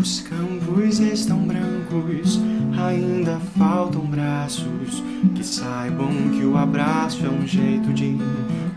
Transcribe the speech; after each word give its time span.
Os 0.00 0.22
campos 0.22 0.98
estão 0.98 1.40
brancos, 1.40 2.40
ainda 2.82 3.38
faltam 3.58 4.00
braços 4.06 5.04
que 5.34 5.44
saibam 5.44 6.08
que 6.30 6.42
o 6.42 6.56
abraço 6.56 7.26
é 7.26 7.28
um 7.28 7.46
jeito 7.46 7.92
de 7.92 8.16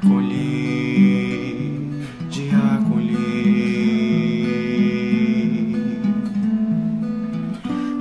colher, 0.01 1.79
de 2.29 2.49
acolher. 2.49 3.13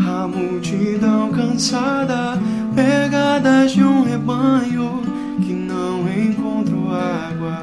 A 0.00 0.26
multidão 0.26 1.30
cansada, 1.30 2.40
pegadas 2.74 3.70
de 3.70 3.84
um 3.84 4.02
rebanho 4.02 5.00
que 5.40 5.52
não 5.52 6.08
encontrou 6.12 6.92
água 6.92 7.56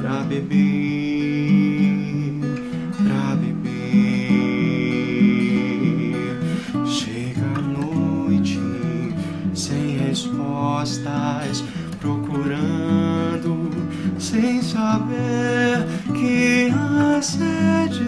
pra 0.00 0.22
beber. 0.22 0.85
Respostas, 10.86 11.64
procurando 12.00 13.70
sem 14.18 14.62
saber 14.62 15.84
que 16.14 16.70
a 16.70 17.20
sede 17.20 18.04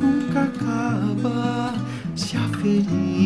nunca 0.00 0.44
acaba 0.44 1.74
se 2.14 2.36
a 2.36 2.48
ferida 2.60 3.21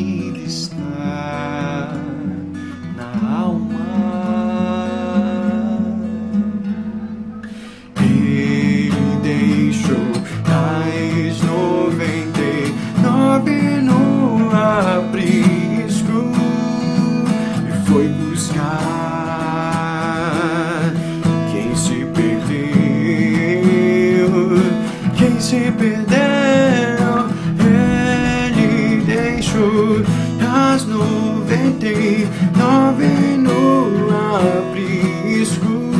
se 25.47 25.70
perdeu. 25.78 27.30
Ele 27.64 29.00
deixou 29.05 30.03
as 30.42 30.84
noventa 30.84 31.86
e 31.86 32.27
nove 32.58 33.06
no 33.36 34.08
aprisco 34.38 35.95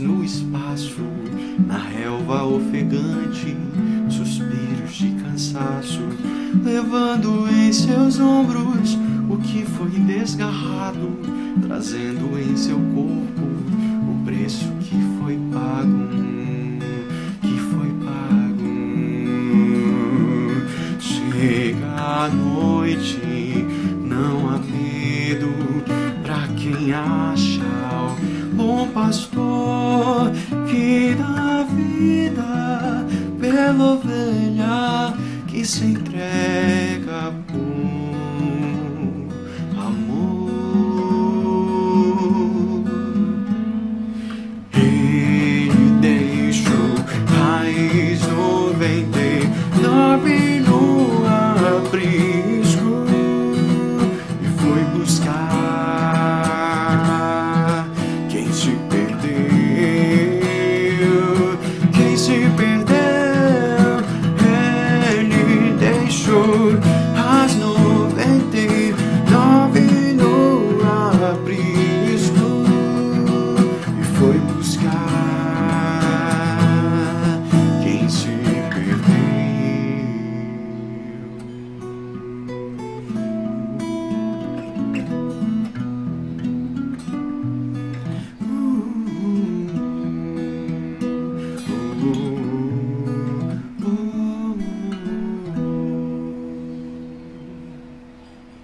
no 0.00 0.22
espaço, 0.22 1.00
na 1.66 1.78
relva 1.78 2.44
ofegante, 2.44 3.56
suspiros 4.10 4.94
de 4.94 5.10
cansaço, 5.22 6.00
levando 6.62 7.48
em 7.48 7.72
seus 7.72 8.18
ombros 8.20 8.98
o 9.28 9.36
que 9.38 9.64
foi 9.64 9.90
desgarrado, 9.90 11.18
trazendo 11.66 12.38
em 12.38 12.56
seu 12.56 12.76
corpo 12.76 13.42
o 13.42 14.24
preço 14.24 14.70
que 14.80 14.96
foi 15.20 15.38
pago, 15.52 16.08
que 17.40 17.58
foi 17.58 17.88
pago. 18.04 18.66
Chega 21.00 21.86
a 21.96 22.28
noite, 22.28 23.35
bom 28.66 28.88
pastor 28.88 30.32
que 30.68 31.14
dá 31.14 31.64
vida 31.70 33.06
pela 33.40 33.92
ovelha 33.92 35.14
que 35.46 35.64
se 35.64 35.84
entrega 35.84 37.32
por 37.46 37.65